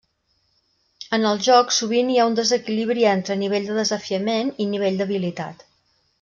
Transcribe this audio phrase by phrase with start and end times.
[1.17, 5.63] En els jocs sovint hi ha un desequilibri entre nivell de desafiament i nivell d'habilitat.